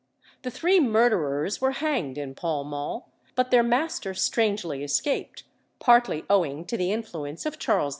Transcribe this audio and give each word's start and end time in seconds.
The 0.41 0.49
three 0.49 0.79
murderers 0.79 1.61
were 1.61 1.73
hanged 1.73 2.17
in 2.17 2.33
Pall 2.33 2.63
Mall, 2.63 3.11
but 3.35 3.51
their 3.51 3.61
master 3.61 4.15
strangely 4.15 4.83
escaped, 4.83 5.43
partly 5.77 6.25
owing 6.27 6.65
to 6.65 6.75
the 6.77 6.91
influence 6.91 7.45
of 7.45 7.59
Charles 7.59 7.89
II. 7.89 7.89